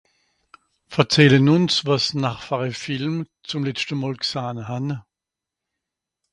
verzählen 0.95 1.47
uns 1.55 1.73
wàs 1.87 2.05
n'r 2.21 2.39
fer 2.47 2.59
a 2.67 2.71
Film 2.85 3.15
zum 3.49 3.61
letschte 3.65 3.95
mol 4.01 4.17
gsahn 4.23 4.59
han 4.69 4.87